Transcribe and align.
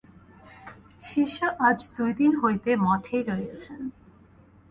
শিষ্য 1.01 1.37
আজ 1.67 1.77
দুই 1.95 2.11
দিন 2.19 2.31
হইতে 2.41 2.69
মঠেই 2.85 3.23
রহিয়াছে। 3.29 3.73